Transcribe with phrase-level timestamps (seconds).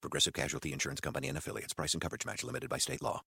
[0.00, 1.74] Progressive Casualty Insurance Company and affiliates.
[1.74, 3.22] Price and coverage match limited by state law.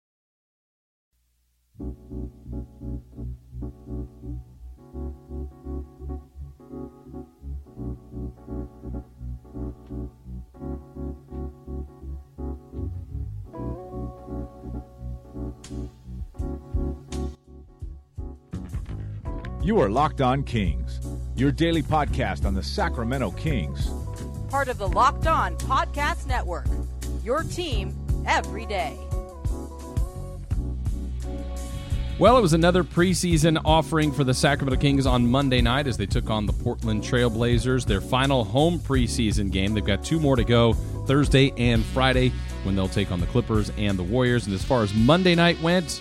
[19.68, 20.98] You are Locked On Kings,
[21.37, 23.90] your daily podcast on the Sacramento Kings.
[24.48, 26.66] Part of the Locked On Podcast Network.
[27.23, 27.95] Your team
[28.27, 28.98] every day.
[32.19, 36.07] Well, it was another preseason offering for the Sacramento Kings on Monday night as they
[36.07, 39.74] took on the Portland Trailblazers, their final home preseason game.
[39.74, 40.73] They've got two more to go
[41.07, 42.33] Thursday and Friday
[42.65, 44.46] when they'll take on the Clippers and the Warriors.
[44.46, 46.01] And as far as Monday night went,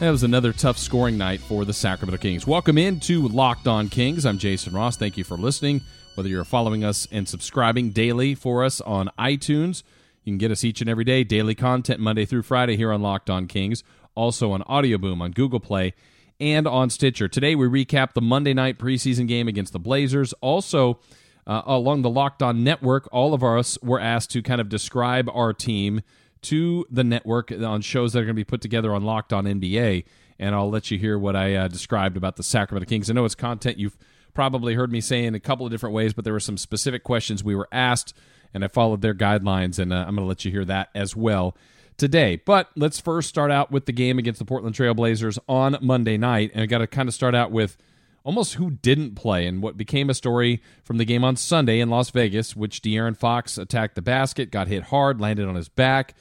[0.00, 2.46] that was another tough scoring night for the Sacramento Kings.
[2.46, 4.26] Welcome into Locked On Kings.
[4.26, 4.96] I'm Jason Ross.
[4.96, 5.82] Thank you for listening.
[6.14, 9.82] Whether you're following us and subscribing daily for us on iTunes,
[10.24, 13.00] you can get us each and every day, daily content Monday through Friday here on
[13.00, 13.82] Locked On Kings
[14.14, 15.94] also on Audio Boom, on Google Play,
[16.38, 17.28] and on Stitcher.
[17.28, 20.32] Today we recap the Monday night preseason game against the Blazers.
[20.40, 21.00] Also,
[21.46, 25.28] uh, along the Locked On Network, all of us were asked to kind of describe
[25.32, 26.02] our team
[26.42, 29.44] to the network on shows that are going to be put together on Locked On
[29.44, 30.04] NBA.
[30.38, 33.10] And I'll let you hear what I uh, described about the Sacramento Kings.
[33.10, 33.96] I know it's content you've
[34.34, 37.04] probably heard me say in a couple of different ways, but there were some specific
[37.04, 38.14] questions we were asked,
[38.54, 41.14] and I followed their guidelines, and uh, I'm going to let you hear that as
[41.14, 41.56] well
[42.00, 42.40] today.
[42.44, 46.50] But let's first start out with the game against the Portland Trailblazers on Monday night.
[46.54, 47.76] And I got to kind of start out with
[48.24, 51.90] almost who didn't play and what became a story from the game on Sunday in
[51.90, 56.14] Las Vegas, which De'Aaron Fox attacked the basket, got hit hard, landed on his back,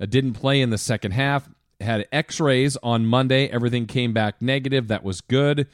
[0.00, 1.48] uh, didn't play in the second half,
[1.80, 3.48] had x rays on Monday.
[3.48, 4.88] Everything came back negative.
[4.88, 5.66] That was good.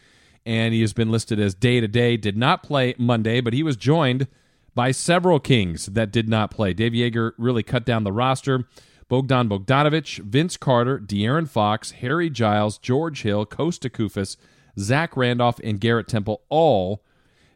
[0.48, 2.16] And he has been listed as day to day.
[2.16, 4.28] Did not play Monday, but he was joined
[4.75, 6.72] by several Kings that did not play.
[6.72, 8.66] Dave Joerger really cut down the roster.
[9.10, 14.38] Bogdan Bogdanovic, Vince Carter, De'Aaron Fox, Harry Giles, George Hill, Costa Koufos,
[14.78, 17.04] Zach Randolph, and Garrett Temple all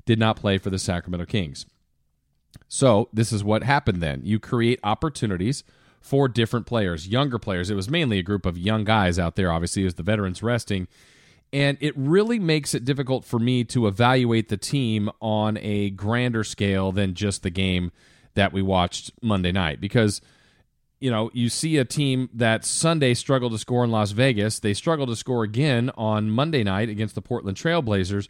[0.05, 1.65] did not play for the Sacramento Kings.
[2.69, 4.21] So this is what happened then.
[4.23, 5.65] You create opportunities
[6.03, 7.71] for different players, younger players.
[7.71, 10.89] It was mainly a group of young guys out there, obviously, as the veterans resting.
[11.53, 16.45] And it really makes it difficult for me to evaluate the team on a grander
[16.45, 17.93] scale than just the game
[18.35, 20.21] that we watched Monday night because–
[21.03, 24.61] you know, you see a team that Sunday struggled to score in Las Vegas.
[24.61, 28.29] They struggled to score again on Monday night against the Portland Trailblazers.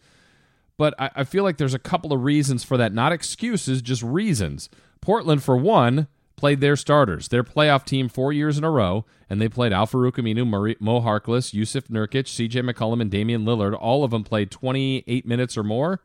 [0.78, 2.94] But I, I, feel like there's a couple of reasons for that.
[2.94, 4.70] Not excuses, just reasons.
[5.02, 6.06] Portland, for one,
[6.42, 10.14] played their starters, their playoff team four years in a row, and they played Al-Farouq
[10.14, 13.78] Aminu, Mo Harkless, Yusuf Nurkic, CJ McCollum, and Damian Lillard.
[13.80, 16.02] All of them played 28 minutes or more,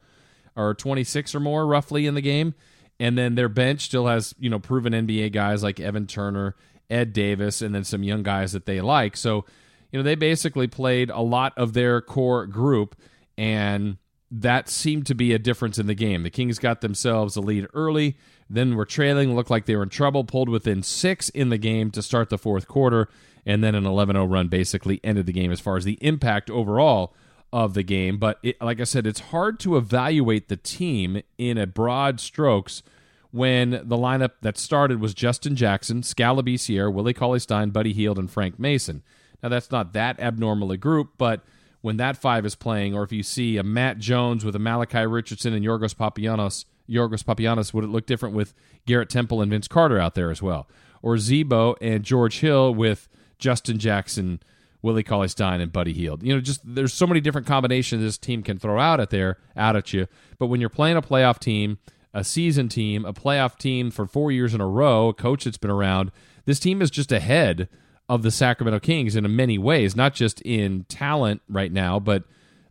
[0.56, 2.54] or 26 or more, roughly, in the game.
[3.00, 6.56] And then their bench still has, you know, proven NBA guys like Evan Turner,
[6.88, 9.18] Ed Davis, and then some young guys that they like.
[9.18, 9.44] So,
[9.92, 12.96] you know, they basically played a lot of their core group,
[13.40, 13.98] and
[14.30, 16.24] that seemed to be a difference in the game.
[16.24, 18.18] The Kings got themselves a lead early,
[18.50, 21.92] then were trailing, looked like they were in trouble, pulled within six in the game
[21.92, 23.08] to start the fourth quarter,
[23.46, 26.50] and then an 11 0 run basically ended the game as far as the impact
[26.50, 27.14] overall
[27.54, 28.18] of the game.
[28.18, 32.84] But it, like I said, it's hard to evaluate the team in a broad strokes
[33.32, 38.20] when the lineup that started was Justin Jackson, Skal Labissiere, Willie Cauley Stein, Buddy Hield,
[38.20, 39.04] and Frank Mason.
[39.42, 41.44] Now that's not that abnormal a group, but
[41.82, 45.06] when that five is playing, or if you see a Matt Jones with a Malachi
[45.06, 48.54] Richardson and Yorgos Papianos, Yorgos Papagiannis, would it look different with
[48.86, 50.68] Garrett Temple and Vince Carter out there as well?
[51.02, 53.08] Or Z-Bo and George Hill with
[53.40, 54.42] Justin Jackson,
[54.82, 56.24] Willie Cauley Stein and Buddy Hield.
[56.24, 59.38] You know, just there's so many different combinations this team can throw out at there
[59.56, 60.08] out at you.
[60.40, 61.78] But when you're playing a playoff team,
[62.14, 65.58] a season team, a playoff team for four years in a row, a coach that's
[65.58, 66.12] been around,
[66.46, 67.68] this team is just ahead
[68.10, 72.24] of the Sacramento Kings in many ways, not just in talent right now, but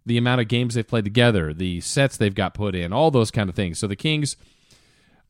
[0.06, 3.30] the amount of games they've played together, the sets they've got put in, all those
[3.30, 3.78] kind of things.
[3.78, 4.36] So the Kings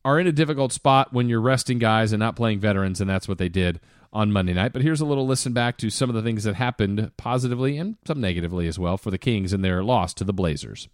[0.05, 3.27] are in a difficult spot when you're resting guys and not playing veterans, and that's
[3.27, 3.79] what they did
[4.13, 4.71] on Monday night.
[4.71, 7.97] But here's a little listen back to some of the things that happened positively and
[8.05, 10.87] some negatively as well for the Kings in their loss to the Blazers.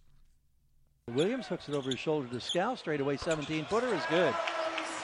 [1.12, 2.78] Williams hooks it over his shoulder to Skal.
[2.78, 4.34] Straight away 17 footer is good.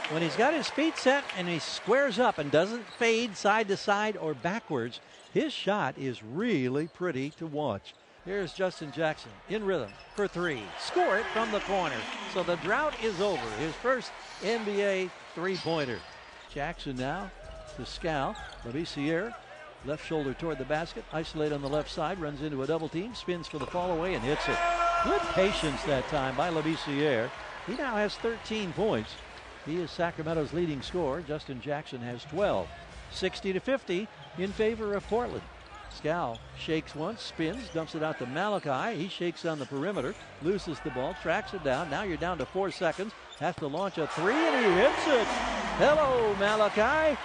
[0.10, 3.78] When he's got his feet set and he squares up and doesn't fade side to
[3.78, 5.02] side or backwards,
[5.36, 7.94] his shot is really pretty to watch.
[8.26, 10.64] Here's Justin Jackson in rhythm for three.
[10.80, 11.96] Score it from the corner.
[12.34, 13.48] So the drought is over.
[13.60, 14.12] His first
[14.42, 16.00] NBA three pointer.
[16.52, 17.30] Jackson now
[17.76, 18.36] to Skal.
[18.66, 19.32] Labissiere,
[19.86, 21.06] left shoulder toward the basket.
[21.14, 22.20] Isolate on the left side.
[22.20, 23.14] Runs into a double team.
[23.14, 24.58] Spins for the fall away and hits it.
[25.04, 27.30] Good patience that time by Labissiere.
[27.68, 29.12] He now has 13 points.
[29.70, 31.22] He is Sacramento's leading scorer.
[31.22, 32.68] Justin Jackson has 12.
[33.12, 34.08] 60 to 50
[34.40, 35.44] in favor of Portland.
[35.92, 38.98] Skal shakes once, spins, dumps it out to Malachi.
[38.98, 41.90] He shakes on the perimeter, loses the ball, tracks it down.
[41.92, 43.14] Now you're down to four seconds.
[43.40, 45.28] Has to launch a three, and he hits it.
[45.78, 47.16] Hello, Malachi.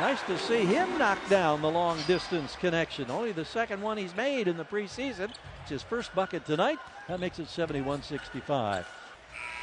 [0.00, 3.12] Nice to see him knock down the long distance connection.
[3.12, 5.30] Only the second one he's made in the preseason.
[5.62, 6.78] It's his first bucket tonight.
[7.06, 8.86] That makes it 71 65.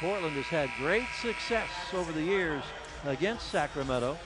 [0.02, 2.64] Portland has had great success over the years
[3.04, 4.18] against Sacramento.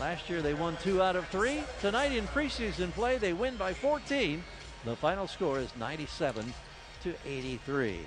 [0.00, 1.62] Last year they won two out of three.
[1.82, 4.42] Tonight in preseason play, they win by 14.
[4.86, 6.54] The final score is 97
[7.02, 8.00] to 83.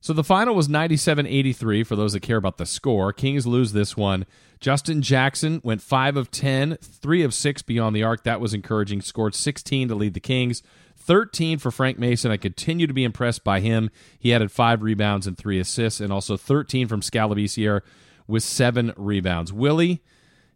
[0.00, 3.12] So the final was 97 83 for those that care about the score.
[3.12, 4.24] Kings lose this one.
[4.58, 8.24] Justin Jackson went 5 of 10, 3 of 6 beyond the arc.
[8.24, 9.02] That was encouraging.
[9.02, 10.62] Scored 16 to lead the Kings.
[11.02, 12.30] 13 for Frank Mason.
[12.30, 13.90] I continue to be impressed by him.
[14.18, 17.82] He added five rebounds and three assists, and also 13 from Skal Labissiere
[18.26, 19.52] with seven rebounds.
[19.52, 20.02] Willie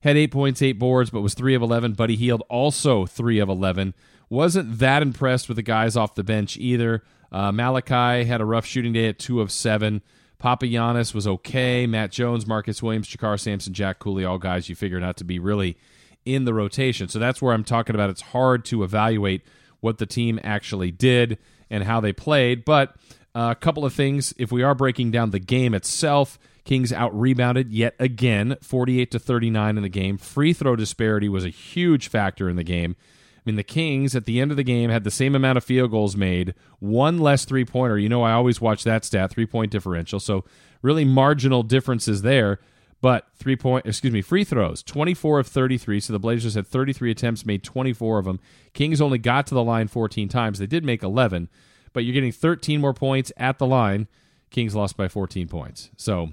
[0.01, 1.95] had eight points, eight boards, but was three of 11.
[1.95, 3.95] Buddy Hield also three of 11.
[4.29, 7.03] Wasn't that impressed with the guys off the bench either.
[7.33, 10.03] Uh, Malachi had a rough shooting day at two of seven.
[10.41, 11.87] Papagiannis was okay.
[11.87, 15.39] Matt Jones, Marcus Williams, JaKarr Sampson, Jack Cooley, all guys you figure not to be
[15.39, 15.77] really
[16.25, 17.09] in the rotation.
[17.09, 18.11] So that's where I'm talking about.
[18.11, 19.43] It's hard to evaluate
[19.81, 21.39] what the team actually did
[21.71, 22.65] and how they played.
[22.65, 22.97] But
[23.35, 24.33] uh, a couple of things.
[24.39, 29.19] If we are breaking down the game itself, Kings out rebounded yet again, 48 to
[29.19, 30.19] 39 in the game.
[30.19, 32.97] Free throw disparity was a huge factor in the game.
[33.37, 35.65] I mean, the Kings at the end of the game had the same amount of
[35.65, 37.97] field goals made, one less three pointer.
[37.97, 40.19] You know, I always watch that stat, three point differential.
[40.19, 40.45] So,
[40.83, 42.59] really marginal differences there.
[43.01, 46.01] But three point, excuse me, free throws, 24 of 33.
[46.01, 48.41] So the Blazers had 33 attempts, made 24 of them.
[48.73, 50.59] Kings only got to the line 14 times.
[50.59, 51.49] They did make 11,
[51.93, 54.09] but you're getting 13 more points at the line.
[54.51, 55.91] Kings lost by 14 points.
[55.97, 56.31] So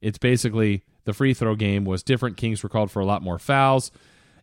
[0.00, 2.36] it's basically the free throw game was different.
[2.36, 3.90] Kings were called for a lot more fouls,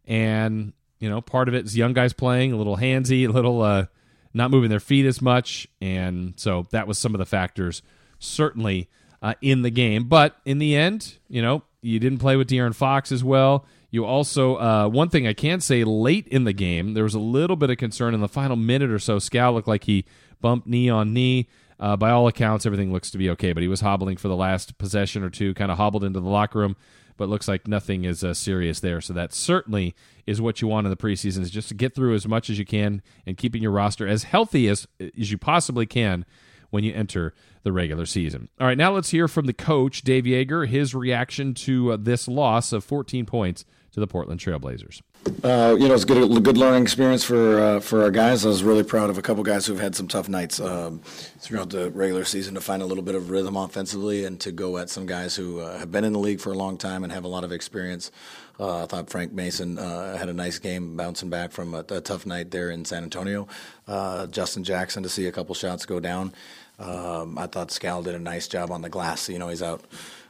[0.05, 3.61] and you know part of it is young guys playing a little handsy, a little
[3.61, 3.85] uh,
[4.33, 7.81] not moving their feet as much, and so that was some of the factors
[8.19, 8.89] certainly
[9.23, 10.03] uh, in the game.
[10.03, 13.65] But in the end, you know, you didn't play with De'Aaron Fox as well.
[13.89, 17.19] You also, uh, one thing I can say late in the game, there was a
[17.19, 19.19] little bit of concern in the final minute or so.
[19.19, 20.05] Skal looked like he
[20.41, 21.47] bumped knee on knee.
[21.79, 24.35] Uh, by all accounts, everything looks to be okay, but he was hobbling for the
[24.35, 26.75] last possession or two, kind of hobbled into the locker room,
[27.17, 29.01] but looks like nothing is uh, serious there.
[29.01, 29.93] So that certainly
[30.25, 32.57] is what you want in the preseason is just to get through as much as
[32.57, 36.25] you can and keeping your roster as healthy as, as you possibly can
[36.69, 37.33] when you enter
[37.63, 38.49] the regular season.
[38.59, 42.27] All right, now let's hear from the coach, Dave Joerger, his reaction to uh, this
[42.27, 45.01] loss of 14 points to the Portland Trailblazers.
[45.43, 48.45] Uh, you know, it's a good, good learning experience for uh, for our guys.
[48.45, 50.99] I was really proud of a couple guys who've had some tough nights um,
[51.39, 54.77] throughout the regular season to find a little bit of rhythm offensively and to go
[54.77, 57.13] at some guys who uh, have been in the league for a long time and
[57.13, 58.11] have a lot of experience.
[58.59, 62.01] Uh, I thought Frank Mason uh, had a nice game bouncing back from a, a
[62.01, 63.47] tough night there in San Antonio.
[63.87, 66.33] Uh, Justin Jackson to see a couple shots go down.
[66.79, 69.29] Um, I thought Skal did a nice job on the glass.
[69.29, 69.83] You know, he's out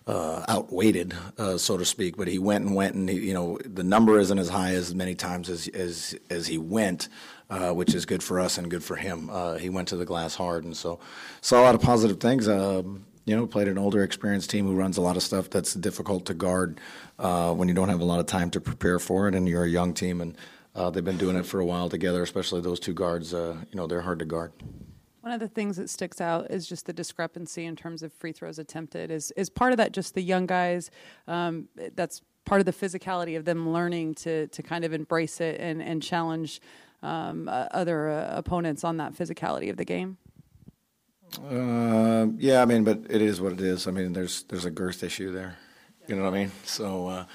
[0.08, 2.18] uh, outweighted, uh, so to speak.
[2.18, 4.94] But he went and went, and he, you know the number isn't as high as
[4.94, 7.10] many times as as as he went,
[7.50, 9.30] uh, which is good for us and good for him.
[9.60, 11.00] He went to the glass hard, and so
[11.42, 12.48] saw a lot of positive things.
[12.48, 15.74] Um, you know, played an older, experienced team who runs a lot of stuff that's
[15.74, 16.80] difficult to guard
[17.20, 19.64] uh, when you don't have a lot of time to prepare for it, and you're
[19.64, 20.38] a young team, and
[20.76, 22.22] uh, they've been doing it for a while together.
[22.22, 24.52] Especially those two guards, you know, they're hard to guard.
[25.22, 28.34] One of the things that sticks out is just the discrepancy in terms of free
[28.34, 29.10] throws attempted.
[29.10, 30.92] Is is part of that just the young guys?
[31.30, 35.62] Um, that's part of the physicality of them learning to to kind of embrace it
[35.62, 36.60] and and challenge
[37.04, 40.18] um, uh, other uh, opponents on that physicality of the game.
[41.40, 43.88] Uh, yeah, I mean, but it is what it is.
[43.88, 45.58] I mean, there's there's a girth issue there.
[46.08, 46.52] You know what I mean?
[46.66, 47.08] So.
[47.08, 47.26] Uh,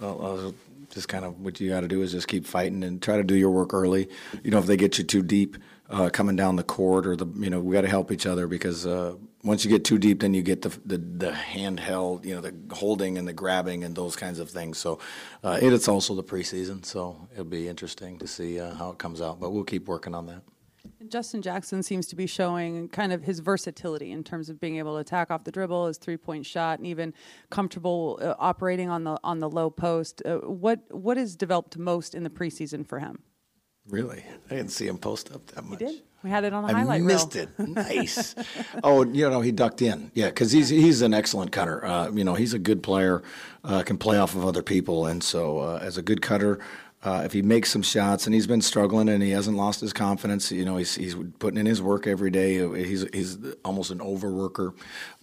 [0.00, 0.54] I'll,
[0.90, 3.24] just kind of what you got to do is just keep fighting and try to
[3.24, 4.08] do your work early.
[4.42, 5.56] You know, if they get you too deep,
[5.88, 8.46] uh, coming down the court or the you know we got to help each other
[8.46, 12.34] because uh, once you get too deep, then you get the, the, the handheld, you
[12.34, 14.78] know, the holding and the grabbing and those kinds of things.
[14.78, 15.00] So
[15.42, 18.98] uh, it, it's also the preseason, so it'll be interesting to see uh, how it
[18.98, 19.40] comes out.
[19.40, 20.42] But we'll keep working on that.
[21.00, 24.76] In Justin Jackson seems to be showing kind of his versatility in terms of being
[24.76, 27.14] able to attack off the dribble, his three point shot, and even
[27.50, 30.22] comfortable uh, operating on the on the low post.
[30.24, 33.22] Uh, what what has developed most in the preseason for him?
[33.88, 35.80] Really, I didn't see him post up that much.
[35.80, 36.02] He did.
[36.22, 37.48] We had it on the I highlight missed reel.
[37.58, 37.68] it.
[37.68, 38.36] Nice.
[38.84, 40.12] oh, you know, he ducked in.
[40.14, 41.84] Yeah, because he's he's an excellent cutter.
[41.84, 43.22] Uh, you know, he's a good player,
[43.64, 46.60] uh, can play off of other people, and so uh, as a good cutter.
[47.04, 49.92] Uh, if he makes some shots, and he's been struggling, and he hasn't lost his
[49.92, 52.58] confidence, you know, he's, he's putting in his work every day.
[52.84, 54.72] He's he's almost an overworker,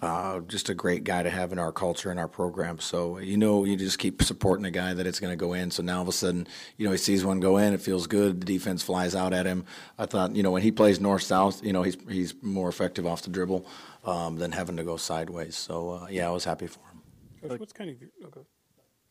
[0.02, 2.80] uh, just a great guy to have in our culture and our program.
[2.80, 5.72] So you know, you just keep supporting a guy that it's going to go in.
[5.72, 8.08] So now all of a sudden, you know, he sees one go in, it feels
[8.08, 8.42] good.
[8.42, 9.64] The defense flies out at him.
[9.98, 13.06] I thought, you know, when he plays north south, you know, he's he's more effective
[13.06, 13.66] off the dribble
[14.04, 15.56] um, than having to go sideways.
[15.56, 17.02] So uh, yeah, I was happy for him.
[17.50, 18.42] Coach, what's kind of your, okay.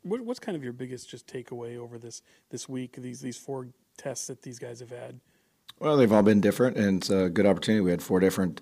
[0.08, 2.96] What, what's kind of your biggest just takeaway over this this week?
[2.98, 5.20] These these four tests that these guys have had.
[5.80, 7.80] Well, they've all been different, and it's a good opportunity.
[7.80, 8.60] We had four different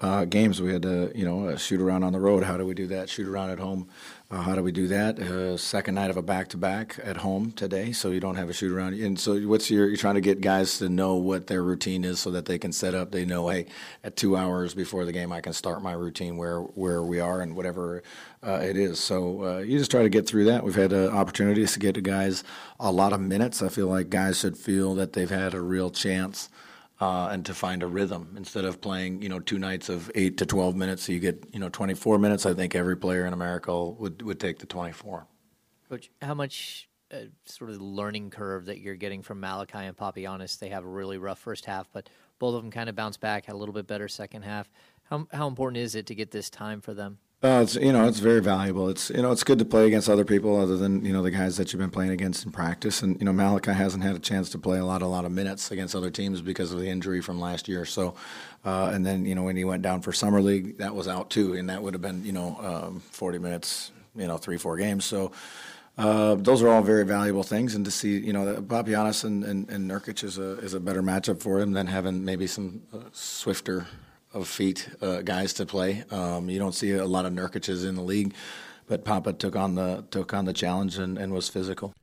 [0.00, 0.60] uh, games.
[0.60, 2.44] We had to, you know, a shoot around on the road.
[2.44, 3.08] How do we do that?
[3.08, 3.88] Shoot around at home.
[4.30, 5.18] Uh, how do we do that?
[5.18, 8.72] Uh, second night of a back-to-back at home today, so you don't have a shoot
[8.72, 8.94] around.
[8.94, 9.86] And so, what's your?
[9.86, 12.72] You're trying to get guys to know what their routine is, so that they can
[12.72, 13.12] set up.
[13.12, 13.66] They know, hey,
[14.02, 17.40] at two hours before the game, I can start my routine where where we are
[17.40, 18.02] and whatever
[18.44, 18.98] uh, it is.
[18.98, 20.64] So uh, you just try to get through that.
[20.64, 22.42] We've had uh, opportunities to get to guys
[22.80, 23.62] a lot of minutes.
[23.62, 26.48] I feel like guys should feel that they've had a real chance
[27.00, 30.36] uh, and to find a rhythm instead of playing, you know, two nights of eight
[30.38, 31.04] to twelve minutes.
[31.04, 32.46] So you get, you know, twenty four minutes.
[32.46, 35.26] I think every player in America would would take the twenty four.
[35.88, 40.58] Coach, how much uh, sort of learning curve that you're getting from Malachi and Papianis?
[40.58, 43.46] They have a really rough first half, but both of them kind of bounced back,
[43.46, 44.68] had a little bit better second half.
[45.04, 47.18] How how important is it to get this time for them?
[47.42, 48.88] Uh, it's you know it's very valuable.
[48.88, 51.30] It's you know it's good to play against other people other than you know the
[51.30, 53.02] guys that you've been playing against in practice.
[53.02, 55.32] And you know Malachi hasn't had a chance to play a lot a lot of
[55.32, 57.84] minutes against other teams because of the injury from last year.
[57.84, 58.14] So,
[58.64, 61.28] uh, and then you know when he went down for summer league, that was out
[61.28, 64.76] too, and that would have been you know um, 40 minutes, you know three four
[64.76, 65.04] games.
[65.04, 65.32] So.
[65.98, 69.66] Uh, those are all very valuable things, and to see, you know, Papianis and, and,
[69.70, 72.98] and Nurkic is a is a better matchup for him than having maybe some uh,
[73.12, 73.86] swifter
[74.36, 76.04] of feet uh, guys to play.
[76.10, 78.34] Um, you don't see a lot of Nurkic's in the league,
[78.86, 81.94] but Papa took on the took on the challenge and, and was physical.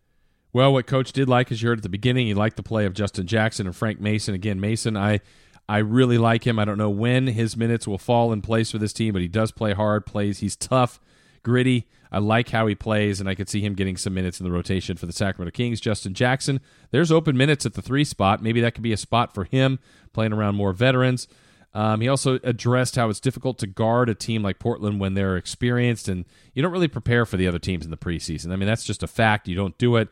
[0.52, 2.86] Well, what Coach did like, as you heard at the beginning, he liked the play
[2.86, 4.36] of Justin Jackson and Frank Mason.
[4.36, 5.22] Again, Mason, I
[5.70, 6.60] I really like him.
[6.60, 9.28] I don't know when his minutes will fall in place for this team, but he
[9.28, 10.40] does play hard, plays.
[10.40, 11.00] He's tough,
[11.42, 11.88] gritty.
[12.12, 14.52] I like how he plays, and I could see him getting some minutes in the
[14.52, 15.82] rotation for the Sacramento Kings.
[15.82, 16.60] Justin Jackson,
[16.92, 18.44] there's open minutes at the three spot.
[18.44, 19.80] Maybe that could be a spot for him,
[20.13, 21.28] playing around more veterans.
[21.75, 25.38] Um, he also addressed how it's difficult to guard a team like Portland when they're
[25.38, 28.51] experienced, and you don't really prepare for the other teams in the preseason.
[28.51, 29.48] I mean, that's just a fact.
[29.48, 30.10] You don't do it.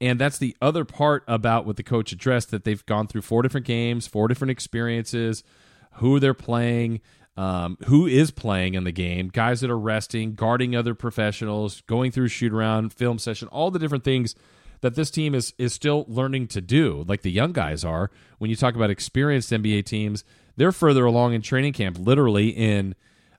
[0.00, 3.42] And that's the other part about what the coach addressed that they've gone through four
[3.42, 5.44] different games, four different experiences,
[5.94, 7.00] who they're playing,
[7.36, 12.10] um, who is playing in the game, guys that are resting, guarding other professionals, going
[12.10, 14.34] through shoot around, film session, all the different things
[14.82, 18.10] that this team is is still learning to do, like the young guys are.
[18.38, 20.24] When you talk about experienced NBA teams,
[20.56, 22.94] they're further along in training camp, literally in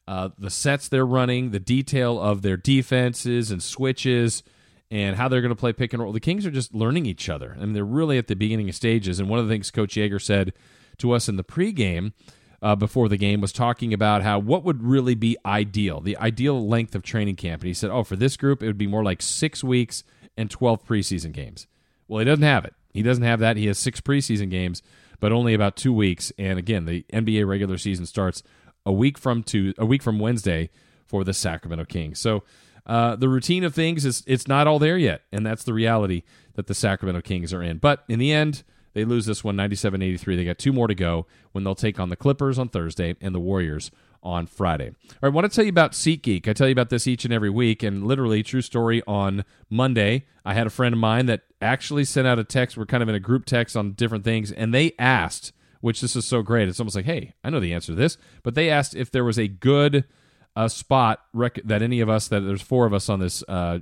[0.07, 4.41] uh, the sets they're running, the detail of their defenses and switches,
[4.89, 6.11] and how they're going to play pick and roll.
[6.11, 7.55] The Kings are just learning each other.
[7.55, 9.19] I mean, they're really at the beginning of stages.
[9.19, 10.53] And one of the things Coach Joerger said
[10.97, 12.13] to us in the pregame
[12.61, 16.67] uh, before the game was talking about how what would really be ideal, the ideal
[16.67, 17.61] length of training camp.
[17.61, 20.03] And he said, oh, for this group, it would be more like six weeks
[20.37, 21.67] and 12 preseason games.
[22.07, 22.73] Well, he doesn't have it.
[22.93, 23.57] He doesn't have that.
[23.57, 24.81] He has six preseason games,
[25.19, 26.31] but only about two weeks.
[26.37, 28.43] And again, the NBA regular season starts
[28.85, 30.69] a week from two, a week from Wednesday
[31.07, 32.19] for the Sacramento Kings.
[32.19, 32.43] So
[32.85, 36.23] uh, the routine of things is it's not all there yet, and that's the reality
[36.55, 37.77] that the Sacramento Kings are in.
[37.77, 38.63] But in the end,
[38.93, 40.35] they lose this one 97-83.
[40.35, 43.33] They got two more to go when they'll take on the Clippers on Thursday and
[43.33, 43.91] the Warriors
[44.23, 44.87] on Friday.
[44.87, 46.47] All right, I want to tell you about SeatGeek.
[46.47, 50.25] I tell you about this each and every week, and literally, true story, on Monday,
[50.45, 52.77] I had a friend of mine that actually sent out a text.
[52.77, 56.15] We're kind of in a group text on different things, and they asked, which this
[56.15, 56.69] is so great.
[56.69, 59.25] It's almost like, hey, I know the answer to this, but they asked if there
[59.25, 60.05] was a good
[60.55, 63.79] uh, spot rec- that any of us, that there's four of us on this uh,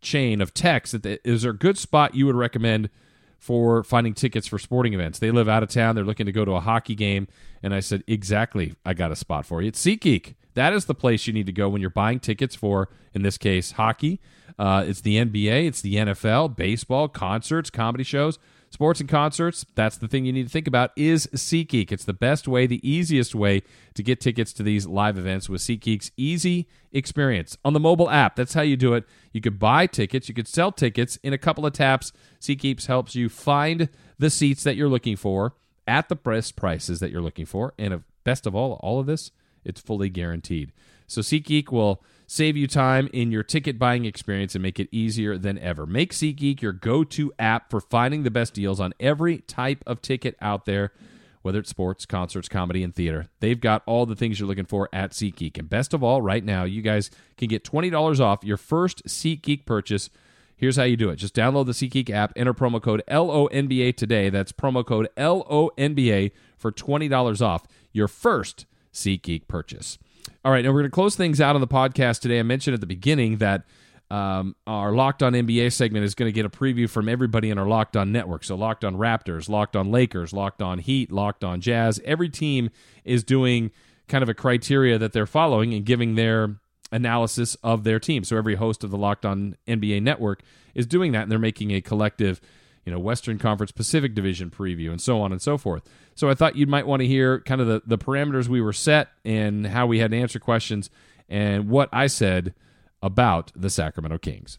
[0.00, 2.90] chain of text, that the, is there a good spot you would recommend
[3.38, 5.18] for finding tickets for sporting events?
[5.18, 5.94] They live out of town.
[5.94, 7.28] They're looking to go to a hockey game.
[7.62, 9.68] And I said, exactly, I got a spot for you.
[9.68, 10.34] It's SeatGeek.
[10.54, 13.38] That is the place you need to go when you're buying tickets for, in this
[13.38, 14.20] case, hockey.
[14.58, 18.38] Uh, it's the NBA, it's the NFL, baseball, concerts, comedy shows,
[18.70, 19.64] sports and concerts.
[19.74, 21.92] That's the thing you need to think about is SeatGeek.
[21.92, 23.62] It's the best way, the easiest way
[23.94, 28.36] to get tickets to these live events with SeatGeek's easy experience on the mobile app.
[28.36, 29.04] That's how you do it.
[29.32, 32.12] You could buy tickets, you could sell tickets in a couple of taps.
[32.40, 35.54] SeatGeek helps you find the seats that you're looking for
[35.86, 37.74] at the best prices that you're looking for.
[37.78, 39.30] And best of all, all of this,
[39.64, 40.72] it's fully guaranteed.
[41.06, 45.38] So SeatGeek will save you time in your ticket buying experience and make it easier
[45.38, 45.86] than ever.
[45.86, 50.02] Make SeatGeek your go to app for finding the best deals on every type of
[50.02, 50.92] ticket out there,
[51.40, 53.28] whether it's sports, concerts, comedy, and theater.
[53.40, 55.58] They've got all the things you're looking for at SeatGeek.
[55.58, 59.64] And best of all, right now, you guys can get $20 off your first SeatGeek
[59.64, 60.10] purchase.
[60.54, 61.16] Here's how you do it.
[61.16, 64.28] Just download the SeatGeek app, enter promo code LONBA today.
[64.28, 69.98] That's promo code LONBA for $20 off your first SeatGeek purchase.
[70.44, 72.38] All right, now we're going to close things out on the podcast today.
[72.38, 73.64] I mentioned at the beginning that
[74.10, 77.58] um, our Locked On NBA segment is going to get a preview from everybody in
[77.58, 78.44] our Locked On network.
[78.44, 82.00] So, Locked On Raptors, Locked On Lakers, Locked On Heat, Locked On Jazz.
[82.04, 82.70] Every team
[83.04, 83.70] is doing
[84.08, 86.56] kind of a criteria that they're following and giving their
[86.90, 88.24] analysis of their team.
[88.24, 90.42] So, every host of the Locked On NBA network
[90.74, 92.40] is doing that, and they're making a collective
[92.84, 95.82] you know, Western Conference Pacific Division preview and so on and so forth.
[96.14, 98.72] So I thought you might want to hear kind of the, the parameters we were
[98.72, 100.90] set and how we had to answer questions
[101.28, 102.54] and what I said
[103.02, 104.58] about the Sacramento Kings.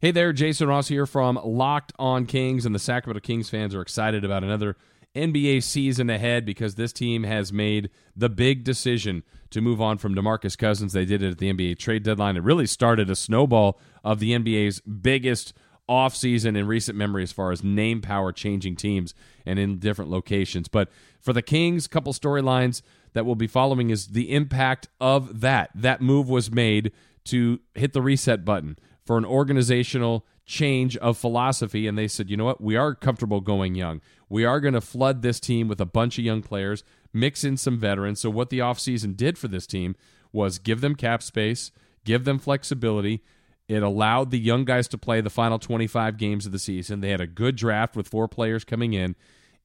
[0.00, 3.82] Hey there, Jason Ross here from Locked On Kings, and the Sacramento Kings fans are
[3.82, 4.76] excited about another
[5.14, 10.14] NBA season ahead because this team has made the big decision to move on from
[10.14, 10.92] DeMarcus Cousins.
[10.92, 12.36] They did it at the NBA trade deadline.
[12.36, 15.52] It really started a snowball of the NBA's biggest
[15.88, 19.14] offseason in recent memory as far as name power changing teams
[19.46, 20.68] and in different locations.
[20.68, 20.88] But
[21.20, 25.70] for the Kings, couple storylines that we'll be following is the impact of that.
[25.74, 26.92] That move was made
[27.24, 31.86] to hit the reset button for an organizational change of philosophy.
[31.86, 32.60] And they said, you know what?
[32.60, 34.00] We are comfortable going young.
[34.28, 37.56] We are going to flood this team with a bunch of young players, mix in
[37.56, 38.20] some veterans.
[38.20, 39.94] So, what the offseason did for this team
[40.32, 41.70] was give them cap space,
[42.04, 43.22] give them flexibility,
[43.68, 47.00] it allowed the young guys to play the final 25 games of the season.
[47.00, 49.14] They had a good draft with four players coming in,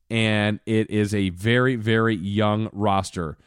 [0.10, 3.38] and it is a very, very young roster.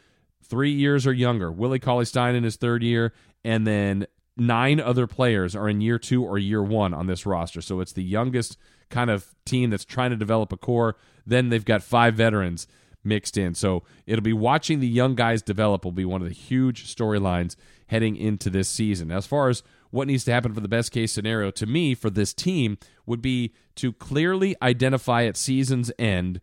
[0.42, 1.52] Three years or younger.
[1.52, 3.12] Willie Cauley Stein in his third year,
[3.44, 7.60] and then nine other players are in year two or year one on this roster.
[7.60, 8.56] So it's the youngest
[8.88, 10.96] kind of team that's trying to develop a core.
[11.26, 12.66] Then they've got five veterans
[13.04, 13.54] mixed in.
[13.54, 17.56] So it'll be watching the young guys develop will be one of the huge storylines
[17.88, 19.10] heading into this season.
[19.10, 19.62] As far as
[19.96, 23.22] what needs to happen for the best case scenario to me for this team would
[23.22, 26.40] be to clearly identify at season's end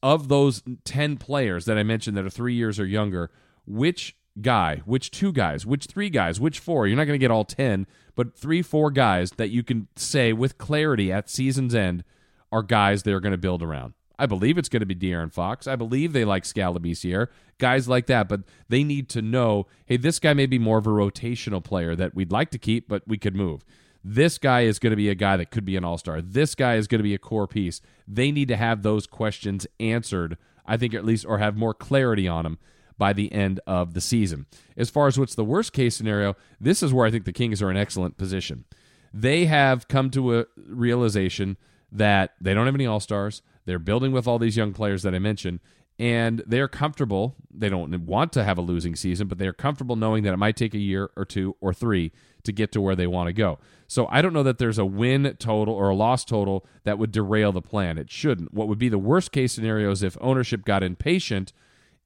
[0.00, 3.32] of those 10 players that I mentioned that are three years or younger,
[3.66, 7.32] which guy, which two guys, which three guys, which four, you're not going to get
[7.32, 12.04] all 10, but three, four guys that you can say with clarity at season's end
[12.52, 13.94] are guys they're going to build around.
[14.18, 15.66] I believe it's going to be De'Aaron Fox.
[15.66, 18.28] I believe they like Skal Labissiere, guys like that.
[18.28, 21.96] But they need to know, hey, this guy may be more of a rotational player
[21.96, 23.64] that we'd like to keep, but we could move.
[24.04, 26.20] This guy is going to be a guy that could be an all star.
[26.20, 27.80] This guy is going to be a core piece.
[28.06, 32.28] They need to have those questions answered, I think, at least, or have more clarity
[32.28, 32.58] on them
[32.98, 34.46] by the end of the season.
[34.76, 37.62] As far as what's the worst case scenario, this is where I think the Kings
[37.62, 38.66] are in excellent position.
[39.12, 41.56] They have come to a realization
[41.90, 45.14] that they don't have any all stars they're building with all these young players that
[45.14, 45.60] I mentioned,
[45.98, 47.36] and they're comfortable.
[47.52, 50.56] They don't want to have a losing season, but they're comfortable knowing that it might
[50.56, 53.58] take a year or two or three to get to where they want to go.
[53.86, 57.12] So I don't know that there's a win total or a loss total that would
[57.12, 57.96] derail the plan.
[57.96, 58.52] It shouldn't.
[58.52, 61.52] What would be the worst case scenario is if ownership got impatient,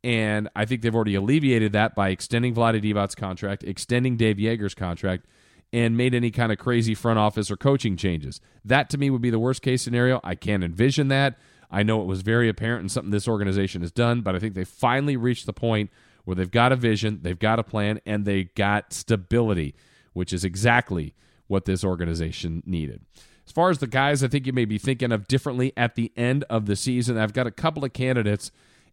[0.04, 4.74] and I think they've already alleviated that by extending Vlade Divac's contract, extending Dave Joerger's
[4.74, 5.26] contract,
[5.72, 8.40] and made any kind of crazy front office or coaching changes.
[8.64, 10.20] That to me would be the worst case scenario.
[10.24, 11.38] I can't envision that.
[11.70, 14.54] I know it was very apparent and something this organization has done, but I think
[14.54, 15.90] they finally reached the point
[16.24, 19.74] where they've got a vision, they've got a plan, and they got stability,
[20.12, 21.14] which is exactly
[21.46, 23.02] what this organization needed.
[23.46, 26.12] As far as the guys, I think you may be thinking of differently at the
[26.16, 27.16] end of the season.
[27.16, 28.50] I've got a couple of candidates,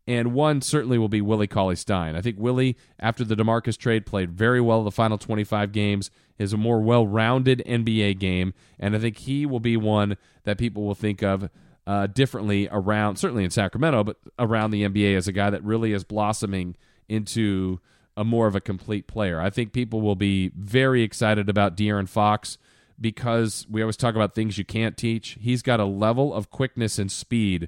[0.07, 2.15] and one certainly will be Willie Cauley Stein.
[2.15, 6.53] I think Willie, after the DeMarcus trade, played very well the final 25 games, is
[6.53, 10.83] a more well rounded NBA game, and I think he will be one that people
[10.83, 11.49] will think of
[11.87, 15.93] uh, differently around, certainly in Sacramento, but around the NBA as a guy that really
[15.93, 16.75] is blossoming
[17.07, 17.79] into
[18.17, 19.39] a more of a complete player.
[19.39, 22.57] I think people will be very excited about De'Aaron Fox
[22.99, 25.37] because we always talk about things you can't teach.
[25.39, 27.67] He's got a level of quickness and speed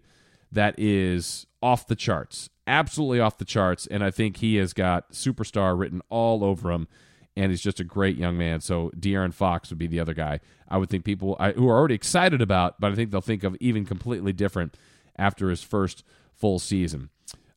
[0.51, 3.87] that is off the charts, absolutely off the charts.
[3.87, 6.87] And I think he has got superstar written all over him
[7.37, 8.61] and he's just a great young man.
[8.61, 11.77] So De'Aaron Fox would be the other guy I would think people I, who are
[11.77, 14.75] already excited about, but I think they'll think of even completely different
[15.15, 17.09] after his first full season.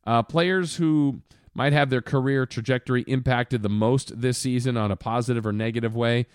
[0.07, 1.23] Uh, players who
[1.55, 5.97] might have their career trajectory impacted the most this season on a positive or negative
[5.97, 6.27] way.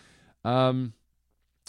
[0.44, 0.94] Um,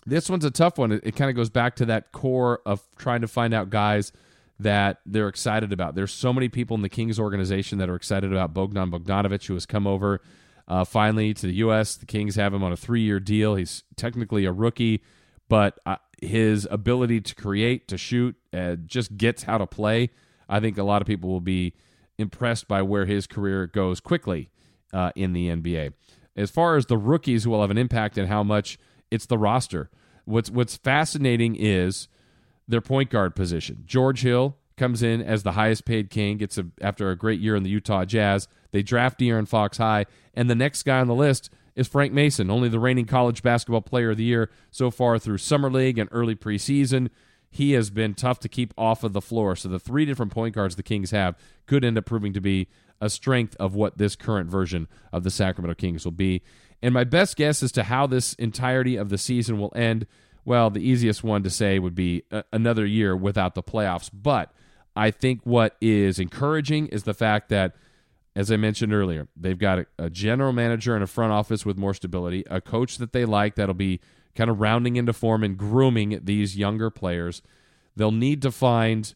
[0.05, 0.93] this one's a tough one.
[0.93, 4.13] It, it kind of goes back to that core of trying to find out guys
[4.59, 5.95] that they're excited about.
[5.95, 9.55] There's so many people in the Kings organization that are excited about Bogdan Bogdanovic, who
[9.55, 10.21] has come over
[10.69, 11.97] uh, finally to the U.S.
[11.97, 13.55] The Kings have him on a three year deal.
[13.55, 15.03] He's technically a rookie,
[15.49, 20.11] but uh, his ability to create, to shoot, uh, just gets how to play.
[20.49, 21.75] I think a lot of people will be
[22.19, 24.51] impressed by where his career goes quickly
[24.93, 25.93] uh, in the NBA.
[26.37, 28.79] As far as the rookies who will have an impact and how much
[29.11, 29.91] it's the roster.
[30.25, 32.09] What's what's fascinating is
[32.69, 33.85] their point guard position.
[33.87, 37.57] George Hill comes in as the highest paid king, gets a, after a great year
[37.57, 38.49] in the Utah Jazz.
[38.73, 42.51] They draft De'Aaron Fox high, and the next guy on the list is Frank Mason,
[42.51, 46.09] only the reigning college basketball player of the year so far through summer league and
[46.13, 47.11] early preseason.
[47.51, 49.57] He has been tough to keep off of the floor.
[49.57, 52.69] So the three different point guards the Kings have could end up proving to be
[53.01, 56.43] a strength of what this current version of the Sacramento Kings will be.
[56.83, 60.07] And my best guess as to how this entirety of the season will end,
[60.47, 64.09] well, the easiest one to say would be a- another year without the playoffs.
[64.13, 64.53] But
[64.95, 67.75] I think what is encouraging is the fact that,
[68.35, 71.77] as I mentioned earlier, they've got a, a general manager and a front office with
[71.77, 74.01] more stability, a coach that they like that'll be
[74.37, 77.43] kind of rounding into form and grooming these younger players.
[77.97, 79.13] They'll need to find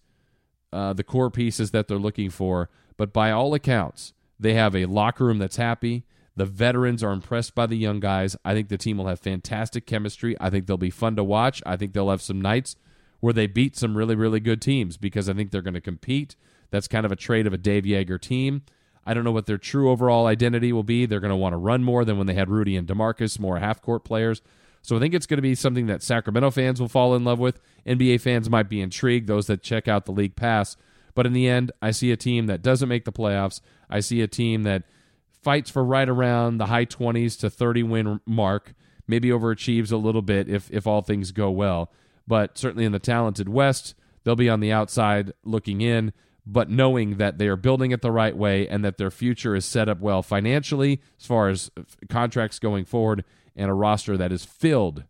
[0.73, 2.69] uh, the core pieces that they're looking for.
[2.97, 6.05] But by all accounts, they have a locker room that's happy.
[6.37, 8.37] The veterans are impressed by the young guys.
[8.45, 10.37] I think the team will have fantastic chemistry.
[10.40, 11.62] I think they'll be fun to watch.
[11.66, 12.77] I think they'll have some nights
[13.21, 16.37] where they beat some really, really good teams because I think they're going to compete.
[16.71, 18.62] That's kind of a trait of a Dave Joerger team.
[19.05, 21.07] I don't know what their true overall identity will be.
[21.07, 23.59] They're going to want to run more than when they had Rudy and DeMarcus, more
[23.59, 24.43] half court players.
[24.83, 27.38] So I think it's going to be something that Sacramento fans will fall in love
[27.38, 27.61] with.
[27.87, 30.77] NBA fans might be intrigued, those that check out the league pass.
[31.14, 33.61] But in the end, I see a team that doesn't make the playoffs.
[33.90, 34.85] I see a team that
[35.42, 38.74] fights for right around the high 20s to 30 win mark,
[39.07, 41.90] maybe overachieves a little bit if, if all things go well.
[42.26, 46.12] But certainly in the talented West, they'll be on the outside looking in,
[46.46, 49.64] but knowing that they are building it the right way and that their future is
[49.64, 51.70] set up well financially as far as
[52.09, 53.24] contracts going forward
[53.57, 55.05] and a roster that is filled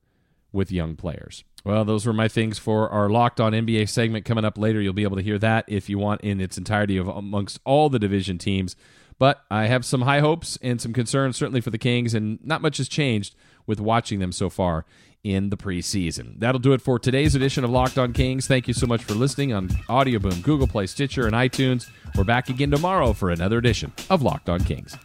[0.52, 1.44] with young players.
[1.64, 4.80] Well, those were my things for our Locked On NBA segment coming up later.
[4.80, 7.90] You'll be able to hear that if you want in its entirety of amongst all
[7.90, 8.76] the division teams.
[9.20, 12.62] But I have some high hopes and some concerns, certainly for the Kings, and not
[12.62, 14.86] much has changed with watching them so far
[15.22, 16.40] in the preseason.
[16.40, 18.46] That'll do it for today's edition of Locked On Kings.
[18.46, 21.86] Thank you so much for listening on Audio Boom, Google Play, Stitcher, and iTunes.
[22.16, 24.96] We're back again tomorrow for another edition of Locked On Kings.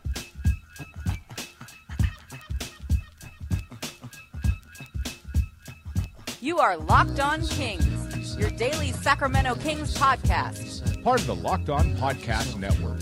[6.39, 11.03] You are Locked On Kings, your daily Sacramento Kings podcast.
[11.03, 13.01] Part of the Locked On Podcast Network.